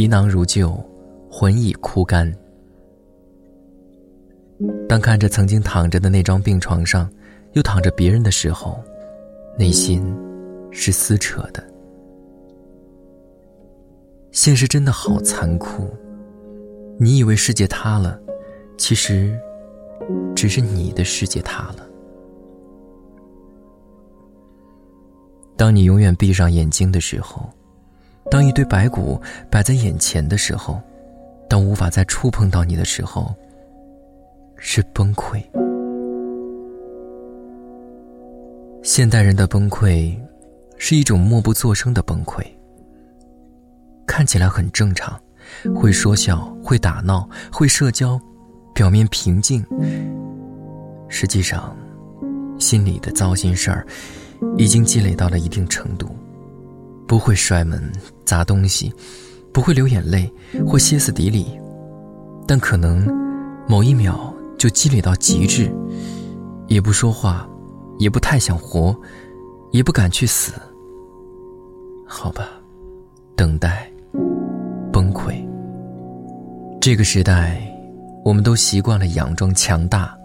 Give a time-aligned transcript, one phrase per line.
[0.00, 0.82] 皮囊如旧，
[1.30, 2.34] 魂已枯干。
[4.88, 7.06] 当看着曾经躺着的那张病床上，
[7.52, 8.82] 又躺着别人的时候，
[9.58, 10.02] 内心
[10.70, 11.62] 是撕扯的。
[14.32, 15.90] 现实真的好残酷，
[16.98, 18.18] 你以为世界塌了，
[18.78, 19.38] 其实
[20.34, 21.86] 只是你的世界塌了。
[25.58, 27.46] 当你永远闭上眼睛的时候，
[28.30, 29.20] 当一堆白骨
[29.50, 30.80] 摆在眼前的时候，
[31.48, 33.34] 当无法再触碰到你的时候，
[34.56, 35.42] 是崩溃。
[38.82, 40.16] 现代人的崩溃，
[40.78, 42.42] 是一种默不作声的崩溃。
[44.06, 45.20] 看起来很正常，
[45.74, 48.18] 会说笑，会打闹，会社交，
[48.74, 49.64] 表面平静，
[51.08, 51.76] 实际上，
[52.58, 53.86] 心里的糟心事儿。
[54.56, 56.08] 已经积累到了一定程度，
[57.10, 57.82] 不会摔门
[58.24, 58.94] 砸东西，
[59.52, 60.32] 不会流眼泪
[60.64, 61.58] 或歇斯底里，
[62.46, 63.04] 但可能
[63.66, 65.74] 某一秒就积累到极致，
[66.68, 67.48] 也不说话，
[67.98, 68.96] 也不太想活，
[69.72, 70.52] 也不敢去死。
[72.06, 72.48] 好吧，
[73.34, 73.90] 等待，
[74.92, 75.34] 崩溃。
[76.80, 77.60] 这个时代，
[78.24, 80.16] 我们都习惯了佯装强大，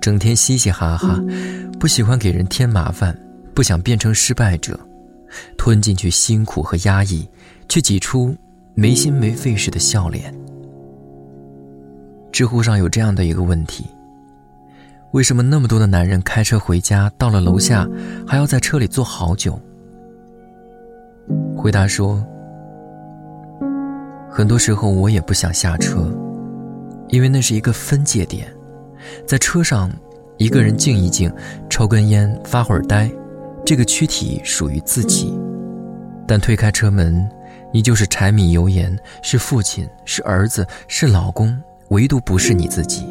[0.00, 1.20] 整天嘻嘻哈哈，
[1.78, 3.16] 不喜欢给人添麻烦。
[3.54, 4.76] 不想变成失败者，
[5.56, 7.28] 吞进去辛苦和压抑，
[7.68, 8.34] 却挤出
[8.74, 10.34] 没心没肺似的笑脸。
[12.32, 13.84] 知乎上有这样的一个问题：
[15.12, 17.88] 为什么那么多的男人开车回家，到了楼下
[18.26, 19.60] 还要在车里坐好久？
[21.56, 22.24] 回答说：
[24.30, 26.10] 很多时候我也不想下车，
[27.08, 28.46] 因为那是一个分界点，
[29.26, 29.90] 在车上
[30.38, 31.30] 一个人静一静，
[31.68, 33.10] 抽根烟，发会儿呆。
[33.70, 35.32] 这个躯体属于自己，
[36.26, 37.24] 但推开车门，
[37.72, 41.56] 你就是柴米油盐，是父亲，是儿子，是老公，
[41.90, 43.06] 唯独不是你自己。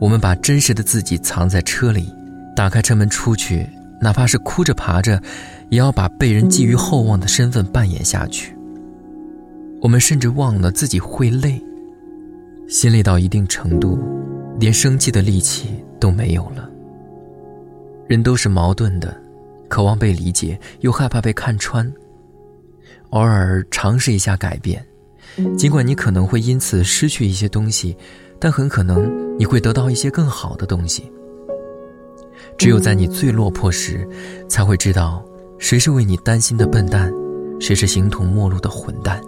[0.00, 2.10] 我们把真实的自己藏在车里，
[2.56, 3.68] 打开车门出去，
[4.00, 5.20] 哪怕是哭着爬着，
[5.68, 8.56] 也要把被人寄予厚望的身份扮演下去。
[9.82, 11.62] 我们甚至忘了自己会累，
[12.66, 13.98] 心累到一定程度，
[14.58, 15.68] 连生气的力气
[16.00, 16.66] 都没有了。
[18.08, 19.14] 人都是矛盾的。
[19.74, 21.92] 渴望被理解，又害怕被看穿。
[23.10, 24.86] 偶尔尝试一下改变，
[25.58, 27.96] 尽管你可能会因此失去一些东西，
[28.38, 31.10] 但很可能你会得到一些更好的东西。
[32.56, 34.08] 只有在你最落魄时，
[34.48, 35.24] 才会知道
[35.58, 37.12] 谁是为你担心的笨蛋，
[37.58, 39.20] 谁是形同陌路的混蛋。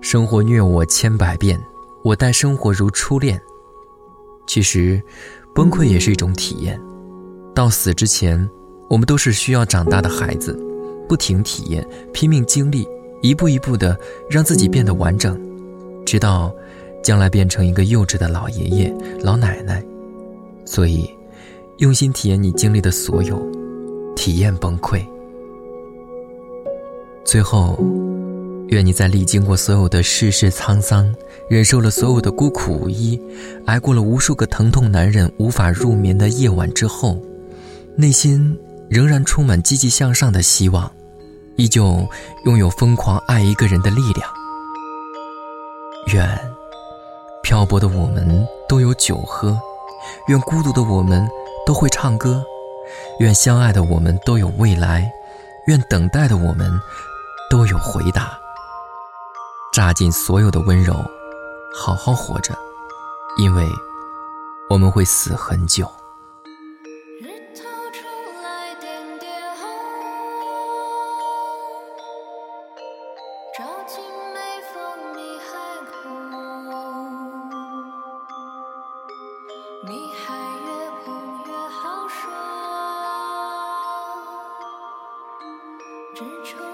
[0.00, 1.56] 生活虐我千百遍，
[2.02, 3.40] 我待生活如初恋。
[4.48, 5.00] 其实，
[5.54, 6.76] 崩溃也是一种体验。
[7.54, 8.48] 到死之前，
[8.88, 10.58] 我们都是需要长大的孩子，
[11.08, 12.88] 不停体验，拼命经历，
[13.20, 13.98] 一步一步的
[14.30, 15.38] 让自己变得完整，
[16.06, 16.54] 直到
[17.02, 19.84] 将来变成一个幼稚的老爷爷、老奶奶。
[20.64, 21.10] 所以，
[21.78, 23.40] 用心体验你经历的所有，
[24.16, 25.04] 体验崩溃。
[27.24, 27.78] 最后，
[28.68, 31.14] 愿你在历经过所有的世事沧桑，
[31.50, 33.20] 忍受了所有的孤苦无依，
[33.66, 37.20] 挨过了无数个疼痛难忍、无法入眠的夜晚之后。
[37.94, 38.58] 内心
[38.88, 40.90] 仍然充满积极向上的希望，
[41.56, 42.06] 依旧
[42.46, 44.28] 拥有疯狂爱一个人的力量。
[46.12, 46.26] 愿
[47.42, 49.58] 漂泊的我们都有酒喝，
[50.28, 51.28] 愿孤独的我们
[51.66, 52.42] 都会唱歌，
[53.20, 55.12] 愿相爱的我们都有未来，
[55.66, 56.72] 愿等待的我们
[57.50, 58.38] 都有回答。
[59.72, 60.94] 榨尽所有的温柔，
[61.74, 62.56] 好好活着，
[63.36, 63.66] 因为
[64.68, 65.86] 我们会死很久。
[86.22, 86.71] 一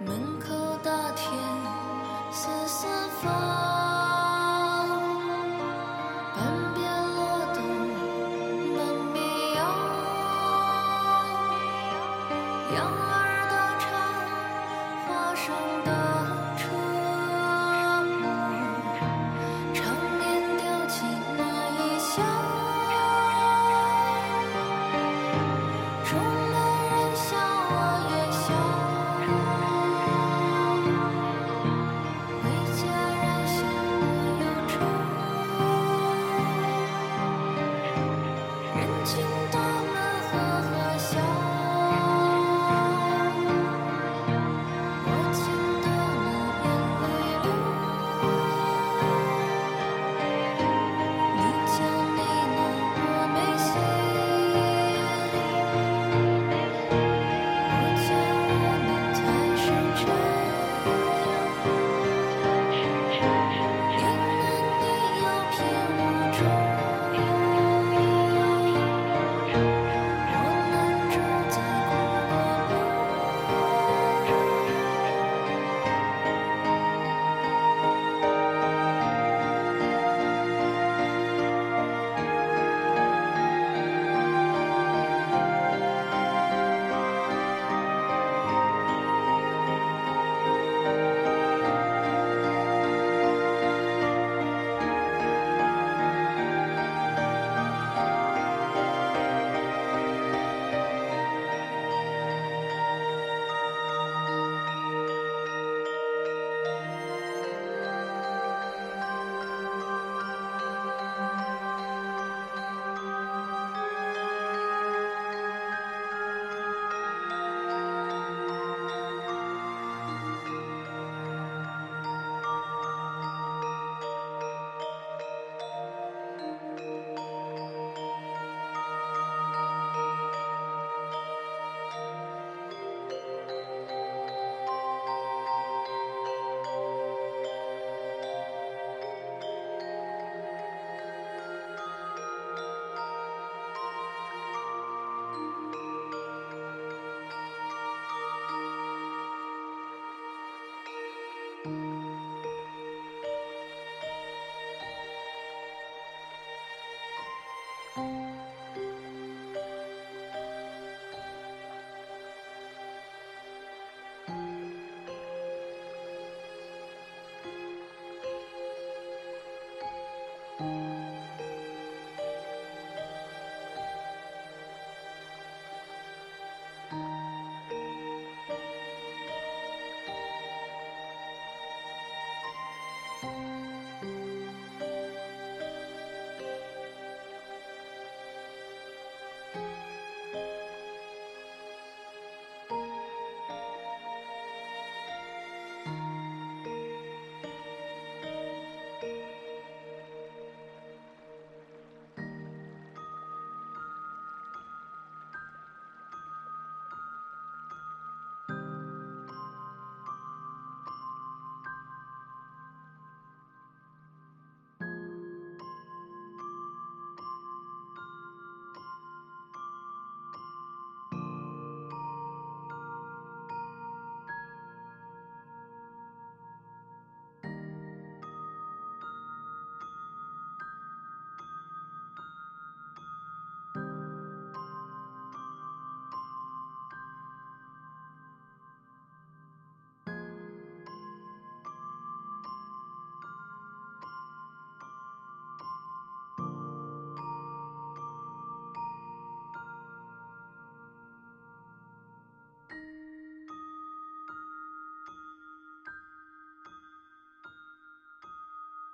[0.00, 0.54] 门口
[0.84, 1.24] 大田
[2.30, 2.86] 四四
[3.20, 3.87] 方。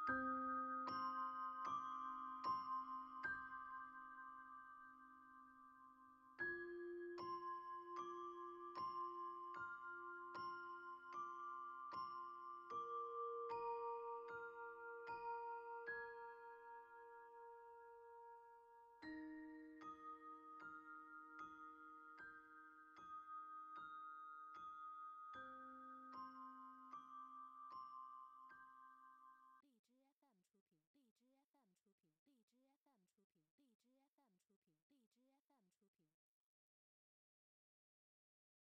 [0.07, 0.44] Bye.